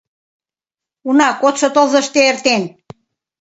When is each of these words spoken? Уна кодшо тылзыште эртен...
Уна 1.07 1.29
кодшо 1.41 1.67
тылзыште 1.75 2.19
эртен... 2.29 2.63